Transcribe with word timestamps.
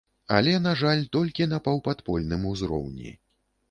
Але, 0.37 0.53
на 0.63 0.73
жаль, 0.81 1.03
толькі 1.17 1.49
на 1.53 1.61
паўпадпольным 1.69 2.53
узроўні. 2.57 3.19